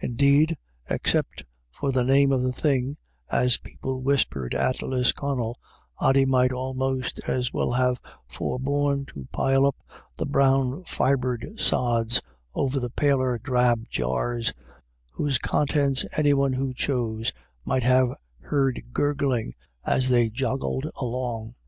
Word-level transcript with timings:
Indeed, 0.00 0.56
except 0.88 1.44
for 1.70 1.92
the 1.92 2.02
name 2.02 2.32
of 2.32 2.42
the 2.42 2.52
thing, 2.52 2.96
as 3.30 3.56
people 3.58 4.02
whispered 4.02 4.52
at 4.52 4.82
Lisconnel, 4.82 5.58
Ody 6.00 6.24
might 6.24 6.50
almost 6.52 7.20
as 7.28 7.52
well 7.52 7.70
have 7.74 8.00
forborne 8.26 9.06
to 9.14 9.28
pile 9.30 9.64
up 9.64 9.76
the 10.16 10.26
brown 10.26 10.82
fibred 10.82 11.60
sods 11.60 12.20
over 12.52 12.80
the 12.80 12.90
paler 12.90 13.38
drab 13.38 13.88
jars, 13.88 14.52
whose 15.12 15.38
contents 15.38 16.04
any 16.16 16.34
one 16.34 16.54
who 16.54 16.74
chose 16.74 17.32
might 17.64 17.84
have 17.84 18.08
heard 18.40 18.82
gurgling 18.92 19.54
as 19.84 20.08
they 20.08 20.24
were 20.24 20.30
joggled 20.30 20.90
along. 21.00 21.54